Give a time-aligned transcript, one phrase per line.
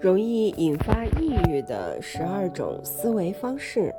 [0.00, 3.94] 容易引发抑郁的十二种思维方式。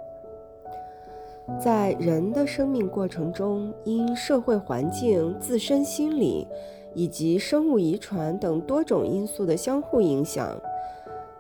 [1.60, 6.48] 在人的生命过程中，因社会环境、自身心理
[6.94, 10.60] 以及生物遗传等多种因素的相互影响，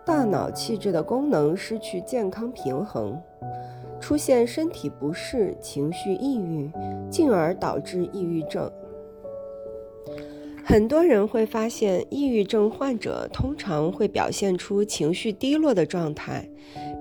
[0.05, 3.19] 大脑气质的功能失去健康平衡，
[3.99, 6.71] 出现身体不适、情绪抑郁，
[7.09, 8.71] 进而导致抑郁症。
[10.67, 16.43] 很多人会发现，抑郁症患者通常会表现出情绪低落的状态，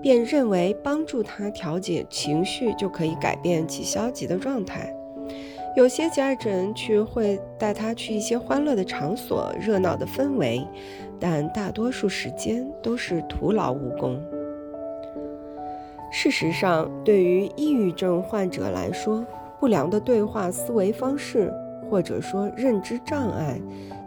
[0.02, 4.94] 便认为帮助他调节情绪就可以改变其消极的状态。
[5.74, 10.62] 有些家人却会带他去一些欢乐的场所、热闹的氛围，
[11.18, 14.22] 但大多数时间都是徒劳无功。
[16.12, 19.24] 事实上，对于抑郁症患者来说，
[19.58, 21.50] 不良的对话思维方式。
[21.88, 23.60] 或者说，认知障碍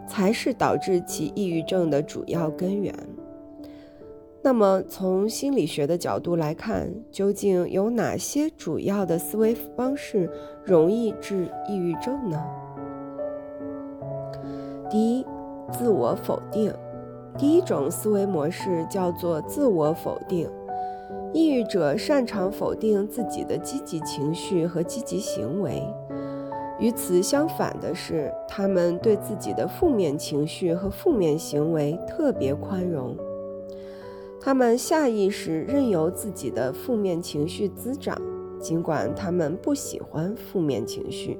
[0.06, 2.94] 才是导致其抑郁症的主要根源。
[4.40, 10.30] 那么，从心理学的角度来看，究竟有哪些主要的思维方式
[10.64, 12.42] 容易致抑郁症呢？
[14.88, 15.26] 第一，
[15.72, 16.72] 自我否定。
[17.36, 20.48] 第一种思维模式叫做自我否定。
[21.34, 25.82] 抑郁者擅长否定自己的积极情绪和积极行为。
[26.78, 33.16] 与此相反的是，他们对自己的负面情绪和负面行为特别宽容。
[34.40, 38.16] 他们下意识任由自己的负面情绪滋长，
[38.60, 41.36] 尽管他们不喜欢负面情绪。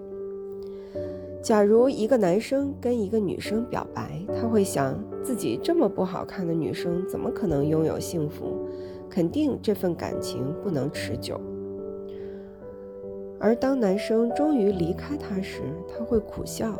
[1.40, 8.68] 假如一个男生跟一个女生表白，他会想自己这么不好看的女生怎么可能拥有幸福？
[9.08, 11.40] 肯定这份感情不能持久。
[13.40, 16.72] 而当男生终于离开她时，他会苦笑：“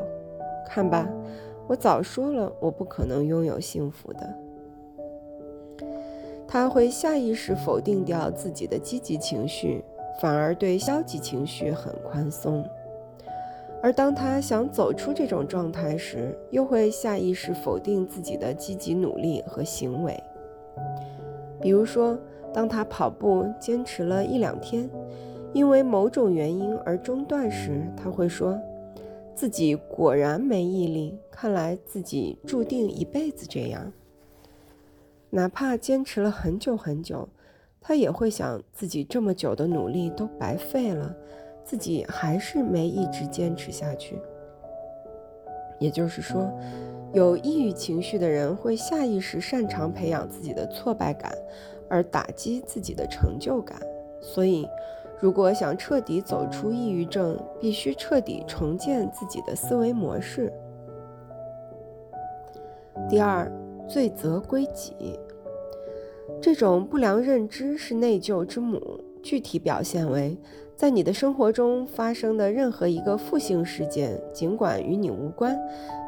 [0.67, 1.09] 看吧，
[1.69, 4.34] 我早说了，我不可能拥有幸福的。”
[6.48, 9.84] 他会下意识否定掉自己的积极情绪，
[10.20, 12.65] 反而对消极情绪很宽松。
[13.81, 20.21] 而当他想走出这种状态时，又会下意识否定自己的积极努力和行为。
[21.60, 22.19] 比如说，
[22.53, 24.91] 当他跑步坚持了一两天。
[25.54, 28.59] 因为某种原因而中断时，他会说
[29.34, 33.92] 自己果然没毅力，看来自己注定一辈子这样。
[35.31, 37.28] 哪怕坚持了很久很久，
[37.81, 41.14] 他也会想自己这么久的努力都白费了，
[41.65, 44.19] 自己还是没一直坚持下去。
[45.80, 46.53] 也就是说，
[47.15, 51.32] 有抑郁情绪的人会下意识擅长培养自己的挫败感，
[51.88, 53.80] 而打击自己的成就感，
[54.20, 54.69] 所以。
[55.21, 60.53] 如果想彻底走出抑郁症，必须彻底重建自己的思维模式。
[63.09, 63.51] 第二，
[63.89, 65.19] 罪责归己，
[66.41, 68.81] 这种不良认知是内疚之母。
[69.21, 70.39] 具体表现为，
[70.77, 75.59] 在你的生活中发生的任何一个负性事件，尽管与你无关，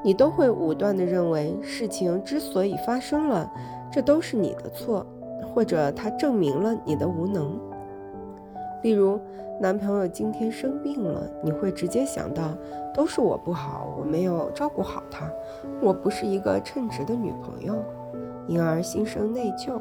[0.04, 3.50] 你都会武断地认为事情之所以发生了，
[3.92, 5.04] 这都是你的错，
[5.52, 7.58] 或者它证明了你的无能。
[8.82, 9.20] 例如，
[9.60, 12.56] 男朋友今天生病了，你会直接想到
[12.94, 15.30] 都是我不好，我没有照顾好他，
[15.82, 17.76] 我不是一个称职的女朋友，
[18.46, 19.80] 因而心生内疚。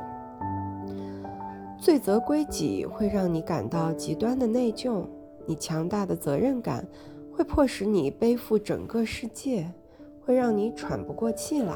[1.78, 5.06] 罪责归己会让你感到极端的内疚，
[5.46, 6.86] 你强大的责任感
[7.34, 9.72] 会迫使你背负整个世界，
[10.26, 11.74] 会让你喘不过气来。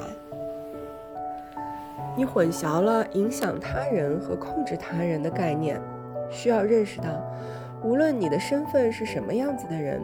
[2.17, 5.81] 你混淆了影响他人和控制他人的概念。
[6.33, 7.23] 需要认识到，
[7.83, 10.01] 无论你的身份是什么样子的人，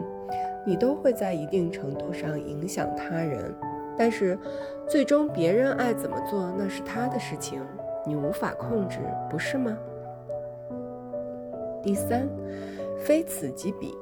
[0.64, 3.52] 你都会在一定程度上影响他人。
[3.98, 4.38] 但是，
[4.86, 7.60] 最终别人爱怎么做那是他的事情，
[8.06, 9.76] 你无法控制，不是吗？
[11.82, 12.28] 第三，
[12.98, 13.94] 非此即彼，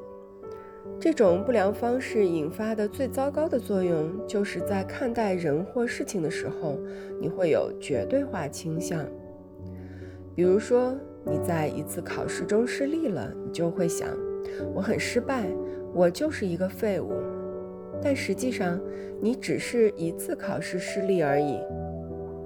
[1.00, 6.76] 这种不良方式引发的最糟糕的作用，就是在看待人或事情的时候，
[7.20, 9.04] 你会有绝对化倾向。
[10.34, 10.94] 比如说。
[11.28, 14.08] 你在一次考试中失利了，你就会想，
[14.74, 15.44] 我很失败，
[15.92, 17.12] 我就是一个废物。
[18.02, 18.80] 但实际上，
[19.20, 21.58] 你只是一次考试失利而已。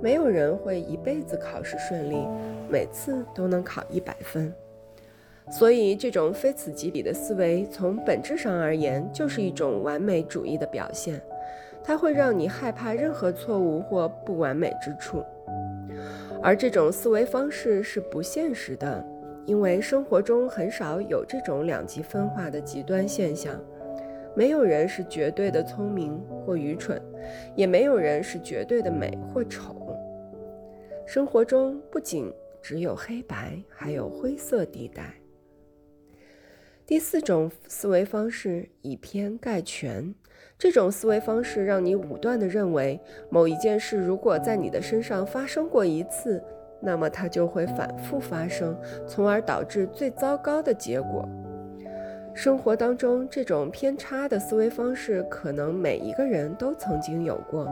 [0.02, 2.26] 没有人会一辈子考试顺利，
[2.68, 4.52] 每次都能考一百分。
[5.50, 11.22] 所以，这种非此即彼的思维，从本质上而言，就是一种完美主义的表现。
[11.84, 15.22] 它会让你害怕任何错误或不完美之处。
[16.42, 19.04] 而这种思维方式是不现实的，
[19.46, 23.58] 因为生活中很少有这种两极分化的极端现象。
[24.34, 27.00] 没有人是绝对的聪明或愚蠢，
[27.54, 29.96] 也没有人是绝对的美或丑。
[31.06, 35.14] 生活中不仅只有黑白，还有灰色地带。
[36.92, 40.14] 第四种思维方式以偏概全，
[40.58, 43.00] 这种思维方式让你武断地认为
[43.30, 46.44] 某一件事如果在你的身上发生过一次，
[46.82, 51.26] 那么它就会反复发生，从而导致最糟糕的结果。
[52.34, 57.66] 生活当中，这种偏差的思维方式可能每一个人都曾经有过，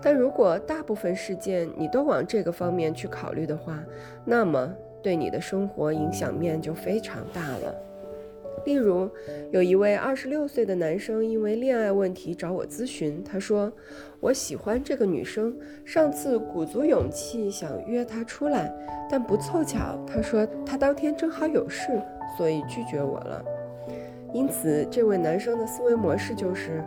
[0.00, 3.82] 但如果大部分事件你都往这个方面去考虑的话，
[4.24, 4.72] 那么
[5.02, 7.74] 对你的生活影响面就非常大了。
[8.64, 9.08] 例如，
[9.50, 13.70] 有一位二十六岁的男生因为恋爱问题找我咨询，他说
[14.20, 15.54] ：“我喜欢这个女生，
[15.84, 18.74] 上次鼓足勇气想约她出来，
[19.10, 22.00] 但不凑巧，他说他当天正好有事，
[22.38, 23.44] 所以拒绝我了。”
[24.32, 26.82] 因此，这位男生的思维模式就是：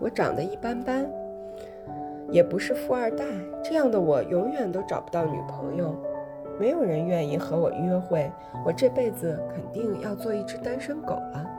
[0.00, 1.10] 我长得一般般，
[2.30, 3.24] 也不是富二代，
[3.62, 5.96] 这样的我永远都找不到女朋友，
[6.58, 8.30] 没有人愿意和我约会，
[8.64, 11.50] 我这辈子肯定要做一只单身狗了。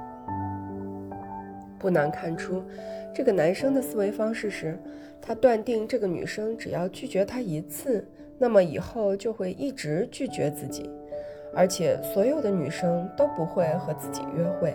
[1.77, 2.63] 不难看出，
[3.13, 4.79] 这个男生的思维方式是：
[5.21, 8.07] 他断定这个女生只要拒绝他一次，
[8.37, 10.89] 那么以后就会一直拒绝自己，
[11.53, 14.73] 而且所有的女生都不会和自己约会。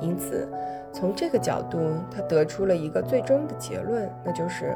[0.00, 0.48] 因此，
[0.92, 1.78] 从这个角度，
[2.10, 4.74] 他得出了一个最终的结论，那就是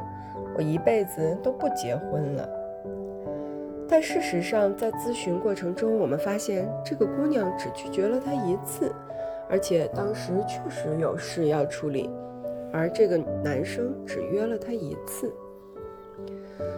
[0.54, 2.48] 我一辈子都不结婚了。
[3.90, 8.94] 但事实上，在咨询过程中，我们发现这个姑娘只拒绝了他一次，
[9.48, 12.10] 而且当时确实有事要处理，
[12.70, 15.32] 而这个男生只约了她一次。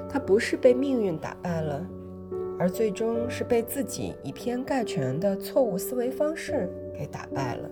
[0.09, 1.85] 他不是被命运打败了，
[2.59, 7.69] 而最终是被自己以偏概全的错误思维方式给打败了。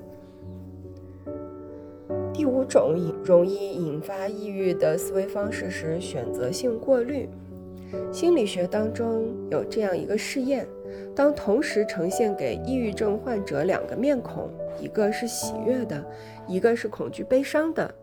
[2.32, 2.94] 第五种
[3.25, 7.29] 容易引发抑郁的思维方式是选择性过滤。
[8.12, 10.67] 心理学当中有这样一个试验：
[11.14, 14.50] 当同时呈现给抑郁症患者两个面孔，
[14.81, 16.05] 一个是喜悦的，
[16.46, 17.94] 一个是恐惧悲伤的，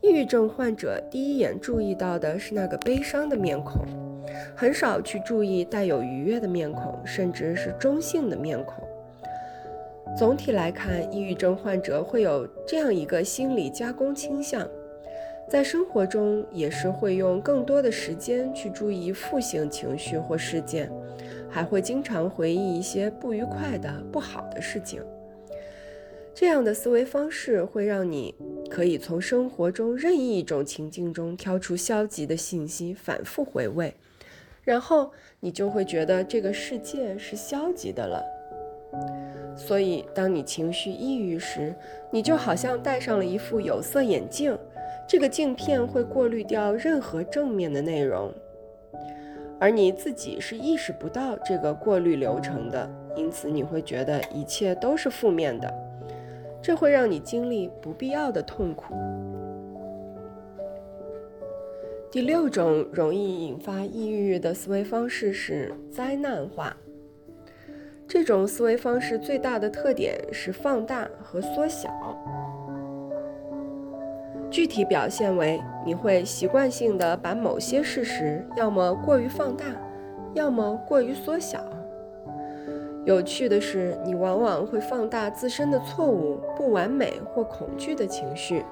[0.00, 3.84] 抑郁症患者第一眼注意到的是那个悲伤的面孔，
[4.56, 8.86] 很少去注意带有愉悦的面孔，甚至是中性的面孔。
[10.16, 14.66] 总体来看，抑郁症患者会有这样一个心理加工倾向，
[15.48, 20.92] 在生活中也是会用更多的时间去注意负性情绪或事件，
[21.48, 25.02] 还会经常回忆一些不愉快的、不好的事情。
[26.34, 28.32] 这样的思维方式会让你
[28.70, 33.92] 可以从生活中任意一种情境中挑出消极的信息，反复回味，
[34.62, 35.10] 然后
[35.40, 38.22] 你就会觉得这个世界是消极的了。
[39.56, 41.74] 所以，当你情绪抑郁时，
[42.12, 44.56] 你就好像戴上了一副有色眼镜，
[45.08, 48.30] 这个镜片会过滤掉任何正面的内容，
[49.58, 55.72] 而你自己是意识不到这个过滤流程的，因此你会觉得一切都是负面的，
[56.60, 58.92] 这会让你经历不必要的痛苦。
[62.10, 66.76] 第六种容易引发抑郁的思维方式是灾难化。
[68.06, 71.90] 这种思维方式最大的特点是放大和缩小。
[74.50, 79.64] 具体表现为，你会习惯性的把某些事实要么过于放大，
[80.34, 81.62] 要么过于缩小。
[83.04, 88.64] 有趣的是，你往往会放大自身的错误、不完美或恐惧的情绪，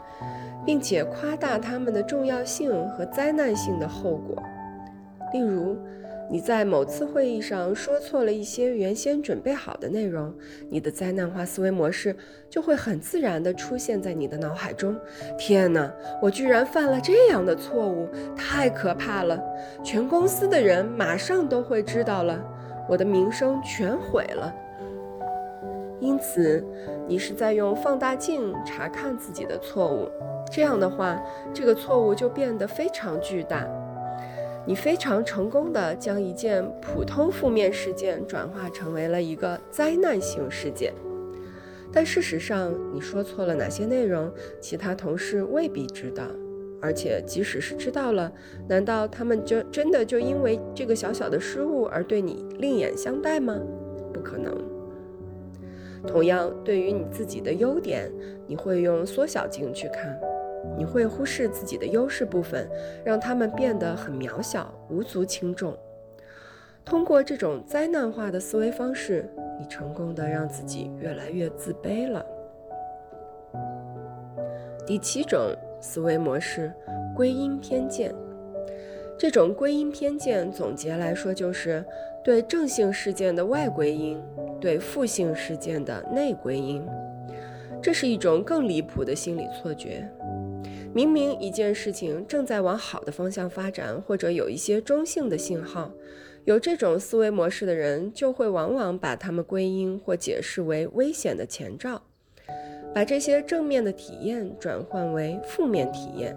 [0.65, 4.43] 并且夸大它们的重要性和灾难性的后果。
[5.33, 5.77] 例如，
[6.28, 10.35] 你在某次会议上说错了一些原先准备好的内容，
[10.68, 12.16] 你的灾难化思维模式
[12.50, 14.97] 就会很自然地出现在你的脑海中。
[15.38, 19.40] 天哪，我居然犯了这样的错误，太可怕了！
[19.85, 22.42] 全公司的人马上都会知道了，
[22.88, 24.52] 我的名声全毁了。
[26.00, 26.62] 因此，
[27.06, 30.11] 你是在用放大镜查看自己的错误，
[30.52, 31.23] 这样的话，
[31.54, 33.66] 这个错误就变得非常巨大。
[34.67, 40.93] 你非常成功地将一件普通负面事件转化成为了一个灾难性事件，
[41.93, 44.31] 但事实上你说错了哪些内容，
[44.61, 46.25] 其他同事未必知道，
[46.81, 48.33] 而且即使是知道了，
[48.69, 53.57] 难道他们就真的就因为这个小小的失误而对你另眼相待吗？
[54.13, 54.53] 不可能。
[56.07, 58.11] 同样，对于你自己的优点，
[58.47, 60.19] 你会用缩小镜去看。
[60.76, 62.68] 你会忽视自己的优势部分，
[63.04, 65.76] 让他们变得很渺小、无足轻重。
[66.85, 69.28] 通过这种灾难化的思维方式，
[69.59, 72.25] 你成功的让自己越来越自卑了。
[74.87, 75.40] 第七种
[75.80, 76.73] 思维模式：
[77.14, 78.14] 归因偏见。
[79.18, 81.85] 这种归因偏见，总结来说就是
[82.23, 84.23] 对正性事件的外归因，
[84.61, 86.87] 对负性事件的内归因。
[87.83, 90.09] 这是一种更离谱的心理错觉。
[90.97, 95.93] 明明一件事情正在往好的方向发展，或者有一些中性的信号，
[96.47, 102.00] 有这种思维模式的人就会往往把它们归因或解释为危险的前兆，
[102.95, 106.35] 把这些正面的体验转换为负面体验。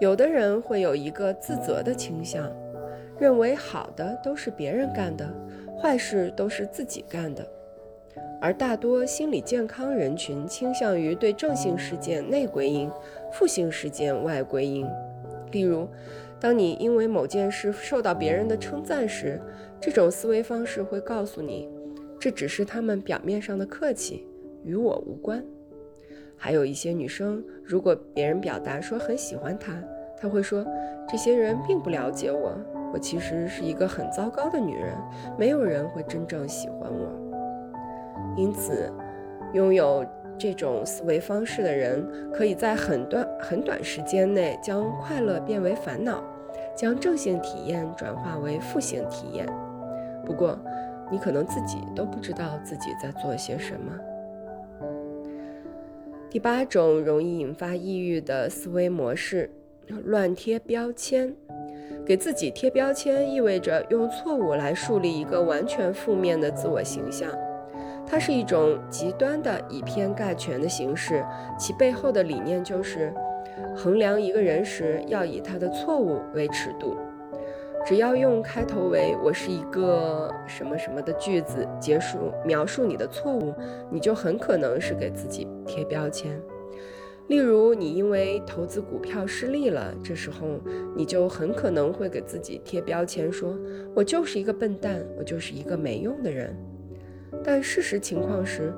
[0.00, 2.52] 有的人会有一个自责的倾向，
[3.20, 5.32] 认为好的都是别人干的，
[5.80, 7.48] 坏事都是自己干的。
[8.40, 12.90] 而大多心理健康人群倾向于对正性事件内归因，
[13.32, 14.86] 负性事件外归因。
[15.50, 15.88] 例如，
[16.38, 19.40] 当你因为某件事受到别人的称赞时，
[19.80, 21.68] 这种思维方式会告诉你，
[22.20, 24.26] 这只是他们表面上的客气，
[24.62, 25.42] 与我无关。
[26.36, 29.82] 还有一些女生，如果别人表达说很喜欢她，
[30.16, 30.64] 她会说，
[31.08, 32.56] 这些人并不了解我，
[32.92, 34.96] 我其实是一个很糟糕的女人，
[35.36, 37.27] 没有人会真正喜欢我。
[38.38, 38.88] 因此，
[39.52, 40.06] 拥有
[40.38, 46.22] 这种思维方式的人，可以在很短很短时间内将快乐变为烦恼，
[46.76, 49.44] 将正性体验转化为负性体验。
[50.24, 50.56] 不过，
[51.10, 53.92] 你可能自己都不知道自己在做些什么。
[56.30, 59.50] 第八种容易引发抑郁的思维模式：
[60.04, 61.34] 乱贴标签。
[62.06, 67.28] 给自己贴标签，意味着用错误来树立一个完全负面的自我形象。
[68.10, 71.22] 它是一种极端的以偏概全的形式，
[71.58, 73.12] 其背后的理念就是
[73.76, 76.96] 衡量一个人时要以他的错误为尺度。
[77.86, 83.54] 只要用开头为“我是一个什么什么”的句子结束描述你的错误，
[83.90, 86.38] 你就很可能是给自己贴标签。
[87.28, 90.58] 例如，你因为投资股票失利了，这时候
[90.96, 93.56] 你就很可能会给自己贴标签，说
[93.94, 96.56] 我就是一个笨蛋，我就是一个没用的人。
[97.44, 98.72] 但事实情况是，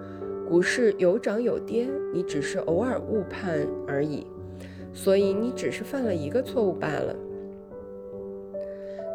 [0.49, 4.27] 股市有涨有跌，你只是偶尔误判而已，
[4.93, 7.15] 所以你只是犯了一个错误罢了。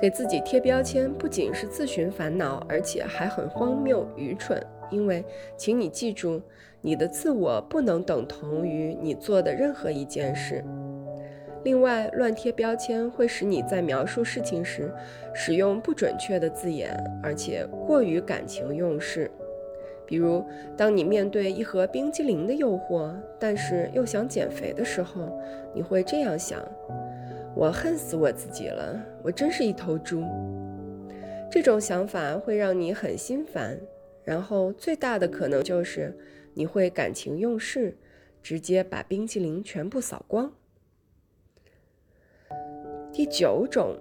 [0.02, 4.62] 给自己贴标签不仅是自寻烦恼，而且还很荒谬愚蠢。
[4.92, 5.26] 因为，
[5.58, 6.40] 请你记住，
[6.82, 10.64] 你的自我不能等同于你做的任何一件事。
[11.66, 14.94] 另外，乱贴标签会使你在描述事情时
[15.34, 19.32] 使用不准确的字眼，而且过于感情用事。
[20.06, 20.46] 比如，
[20.78, 25.36] 当你面对一盒冰激凌的诱惑，但是又想减肥的时候，
[25.74, 26.64] 你会这样想
[27.58, 30.24] ：“我恨死我自己了，我真是一头猪。”
[31.50, 33.76] 这种想法会让你很心烦，
[34.24, 36.16] 然后最大的可能就是
[36.54, 37.98] 你会感情用事，
[38.44, 40.54] 直接把冰激凌全部扫光。
[43.16, 43.96] 第九种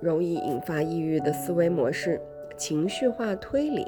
[0.00, 2.20] 容易引发抑郁的思维模式——
[2.58, 3.86] 情绪化推理。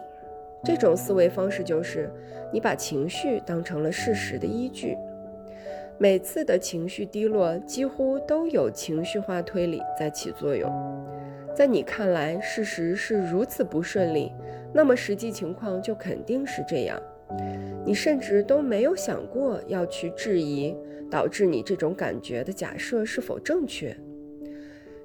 [0.62, 2.09] 这种思维方式就是
[2.53, 4.97] 你把情绪当成了事实的依据。
[5.99, 10.71] 每次的情绪低落，几乎都有情绪化推理在起作用。
[11.53, 14.33] 在你看来，事实是如此不顺利，
[14.73, 17.03] 那么实际情况就肯定是这样。
[17.85, 20.77] 你甚至都没有想过要去质疑
[21.11, 23.97] 导致你这种感觉的假设是否正确。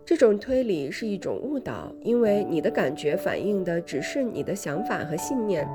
[0.05, 5.67] 这种推理是一种误导，因为你的感觉反映的只是你的想法和信念。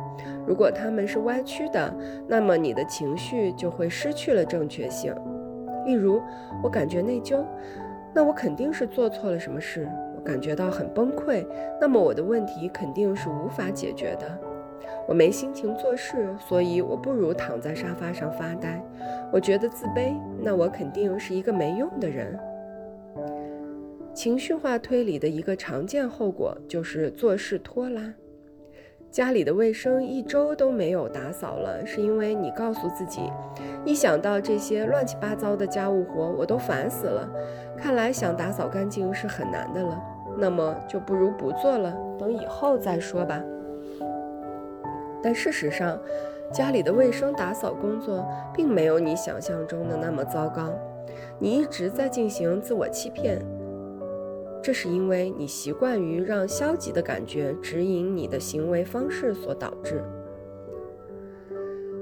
[0.46, 1.92] 如果它们是歪曲的，
[2.28, 5.12] 那么你的情绪就会失去了正确性。
[5.84, 6.22] 例如，
[6.62, 7.44] 我感觉内疚，
[8.14, 9.82] 那我肯定是做错了什么事；
[10.16, 11.44] 我感觉到很崩溃，
[11.80, 14.38] 那么我的问题肯定是无法解决的。
[15.08, 18.80] 我没心情做事，所以我不如躺在沙发上发呆。
[19.32, 22.38] 我觉得自卑，那我肯定是一个没用的人。
[24.12, 28.14] 情绪化推理的一个常见后果就是做事拖拉。
[29.10, 33.22] 家里的卫生一周都没有打扫了，是因为你告诉自己，
[33.84, 37.28] 一想到这些乱七八糟的家务活，我都烦死了。
[37.76, 40.00] 看来想打扫干净是很难的了，
[40.38, 43.42] 那么就不如不做了，等以后再说吧。
[45.22, 45.98] 但事实上，
[46.52, 48.24] 家里的卫生打扫工作
[48.54, 50.70] 并没有你想象中的那么糟糕，
[51.40, 53.40] 你一直在进行自我欺骗。
[54.62, 60.02] 这是因为你习惯于让消极的感觉指引你的行为方式所导致。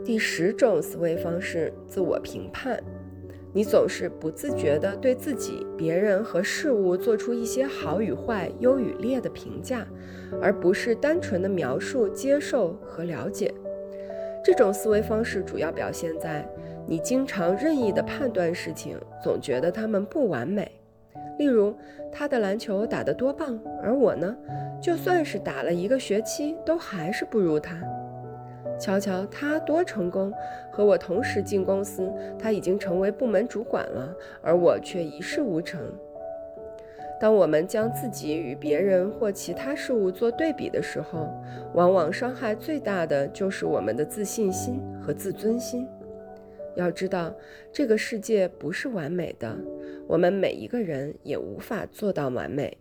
[0.05, 2.83] 第十种思维方式：自我评判。
[3.53, 9.87] 你总是不自觉地对自己、别人和事物做出一些好与坏、优与劣的评价，
[10.41, 13.53] 而不是单纯的描述、接受和了解。
[14.45, 16.47] 这种思维方式主要表现在
[16.87, 20.71] 你经常任意地判断事情，总觉得它们不完美。
[21.39, 21.75] 例如，
[22.13, 24.37] 他的篮球打得多棒，而我呢，
[24.81, 27.81] 就算是打了一个学期，都还是不如他。
[28.79, 30.33] 瞧瞧他多成功，
[30.71, 35.81] 和我同时进公司，他已经成为部门主管了，而我却一事无成。
[37.21, 41.29] 当我们将自己与别人或其他事物做对比的时候，
[41.75, 45.89] 往往伤害最大的就是我们的自信心和自尊心。
[46.79, 47.35] 要知道，
[47.73, 49.59] 这个世界不是完美的，
[50.07, 52.79] 我们每一个人也无法做到完美。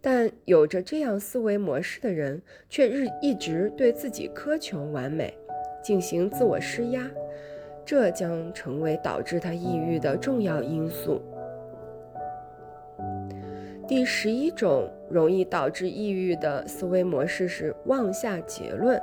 [0.00, 5.32] 但有着这样思维模式的人，却日一直对自己苛求完美，
[5.82, 7.10] 进行自我施压，
[7.82, 11.22] 这将成为导致他抑郁的重要因素。
[13.88, 19.00] 第十一种容易导致抑郁的思维模式是妄下结论，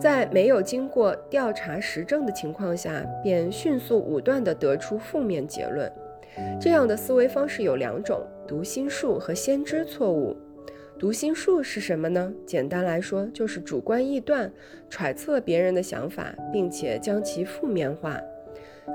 [0.00, 5.90] 在没有经过调查实证的情况下，便迅速武断地得出负面结论。
[6.60, 10.36] 这样的思维方式有两种：读心术和先知错误。
[10.98, 12.32] 读心术是什么呢？
[12.46, 14.50] 简单来说，就是主观臆断、
[14.88, 18.20] 揣测别人的想法，并且将其负面化。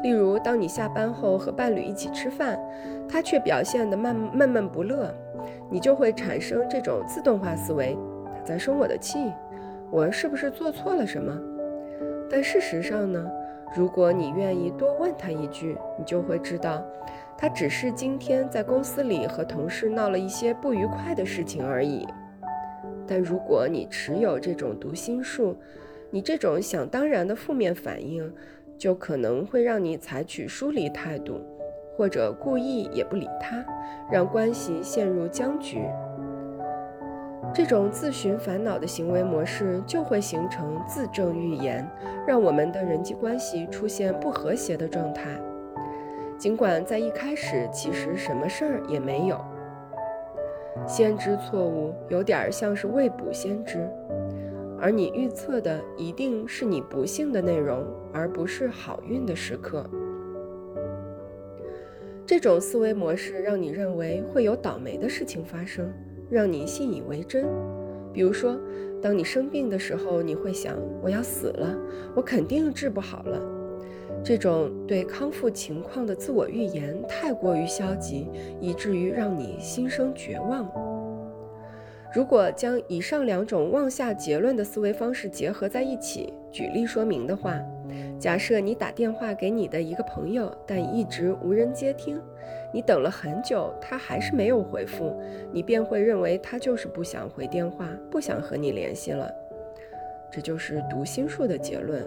[0.03, 2.59] 例如，当你下班后和伴侣一起吃饭，
[3.07, 5.13] 他却表现得闷闷闷不乐，
[5.69, 7.97] 你就会产生这种自动化思维：
[8.35, 9.31] 他在生我的气，
[9.91, 11.37] 我是不是做错了什么？
[12.29, 13.29] 但事实上呢？
[13.75, 16.83] 如果你愿意多问他一句，你就会知道，
[17.37, 22.07] 他只是今天在公司里和同事闹了一些不愉快的事情而已。
[23.07, 25.55] 但如果你持有这种读心术，
[26.09, 28.33] 你这种想当然的负面反应。
[28.77, 31.41] 就可能会让你采取疏离态度，
[31.97, 33.61] 或者故意也不理他，
[34.09, 35.81] 让关系陷入僵局。
[37.53, 41.85] 这种自寻烦恼的行为模式就会形成自证预言，
[42.25, 45.31] 让我们的人际关系出现不和谐的状态。
[46.37, 49.39] 尽管在一开始其实什么事儿也没有。
[50.87, 53.89] 先知错误有点像是未卜先知。
[54.79, 59.85] 而你预测的一定是你不幸的内容，而不是好运的时刻。
[62.25, 65.91] 这种思维模式让你认为会有倒霉的事情发生，
[66.29, 67.45] 让你信以为真。
[68.11, 68.59] 比如说，
[69.01, 71.77] 当你生病的时候，你会想：“我要死了，
[72.15, 73.41] 我肯定治不好了。”
[74.23, 78.27] 这种对康复情况的自我预言太过于消极，
[78.59, 80.69] 以至于让你心生绝望。
[82.11, 87.59] 如果将以上两种妄下结论的思维方式结合在一起，举例说明的话，
[88.19, 92.19] 假设你打电话给你的一个朋友，但一直无人接听，
[92.73, 99.31] 你等了很久，他还是没有回复，你便会认为他就是不想回电话，不想和你联系了。
[100.31, 102.03] 这就是读心术的结论。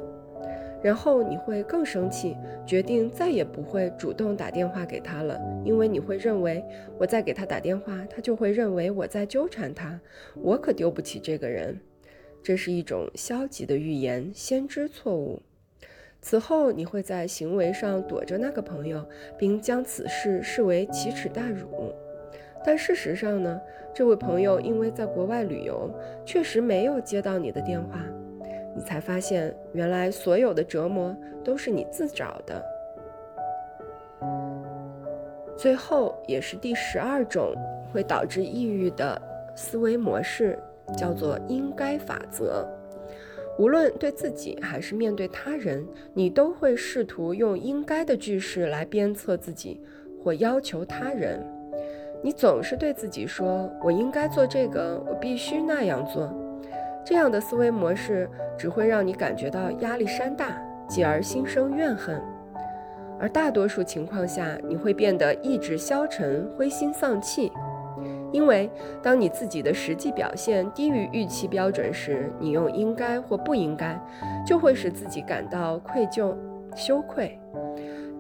[0.82, 6.64] 然后你会更生气，决定再也不会主动打电话给他了，因为你会认为
[6.98, 10.00] 我再给他打电话，他就会认为我在纠缠他，
[10.34, 11.78] 我可丢不起这个人。
[12.42, 15.40] 这是一种消极的预言，先知错误。
[16.20, 19.04] 此后你会在行为上躲着那个朋友，
[19.38, 21.92] 并将此事视为奇耻大辱。
[22.64, 23.60] 但事实上呢，
[23.94, 25.90] 这位朋友因为在国外旅游，
[26.24, 28.04] 确实没有接到你的电话。
[28.74, 32.64] 你才发现，原来所有的折磨都是你自找的。
[35.56, 37.54] 最后，也是第十二种
[37.92, 39.20] 会导致抑郁的
[39.54, 40.58] 思维模式，
[40.96, 42.66] 叫做“应该法则”。
[43.58, 49.80] 无论对自己还是面对他人，你都会试图用“应该”的句式来鞭策自己
[50.18, 51.38] 或要求他人。
[52.22, 56.32] 你总是对自己说：“我应该做这个，我必须那样做。”
[57.04, 62.20] 这样的思维模式只会让你感觉到压力山大，继而心生怨恨。
[63.18, 67.52] 而大多数情况下，你会变得意志消沉、灰心丧气，
[68.32, 68.68] 因为
[69.00, 73.96] 当你自己的实际表现低于预期标准时，你用“应该”或“不应该”，
[74.44, 76.34] 就会使自己感到愧疚、
[76.74, 77.38] 羞愧，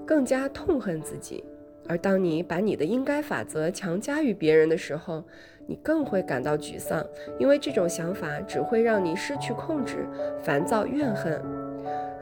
[0.06, 1.44] 更加痛恨自己。
[1.88, 5.24] 而当你把你的“应该”法则强加于别人的时候，
[5.72, 7.02] 你更会感到沮丧，
[7.38, 10.06] 因为这种想法只会让你失去控制、
[10.42, 11.40] 烦躁、怨恨。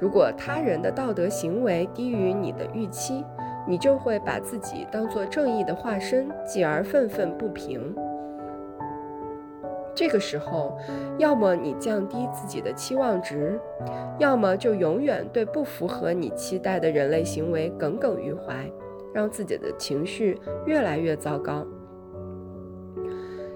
[0.00, 3.24] 如果他人的道德行为低于你的预期，
[3.66, 7.92] 你就会把自己当作正义的化身，继而愤愤不平。
[9.96, 10.78] 这个时候，
[11.18, 13.60] 要么你降低自己的期望值，
[14.20, 18.70] 要么就永远对不符合你期待的人类行为耿耿于怀，
[19.12, 21.66] 让自己的情绪越来越糟糕。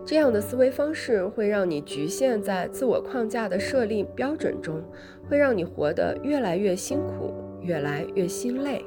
[0.07, 4.83] 这样的思维方式会让你局限在自我框架的设立标准中，
[5.29, 8.85] 会让你活得越来越辛苦，越来越心累。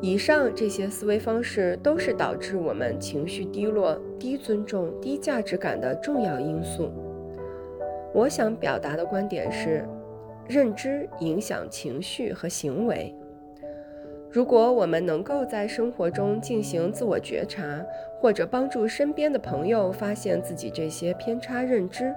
[0.00, 6.92] 以上这些思维方式都是导致我们情绪低落、低尊重、低价值感的重要因素。
[8.14, 9.84] 我想表达的观点是，
[10.46, 13.12] 认知影响情绪和行为。
[14.36, 17.82] 如果我们能够在生活中进行自我觉察，
[18.20, 22.14] 或者帮助身边的朋友发现自己这些偏差认知，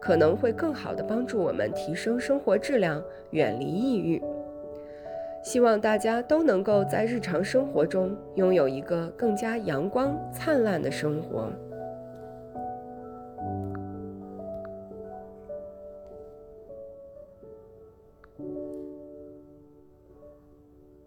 [0.00, 4.20] 可能会更好地帮助我们提升生活质量，远离抑郁。
[5.40, 11.48] 希望大家都能够在日常生活中拥有一个更加阳光灿烂的生活。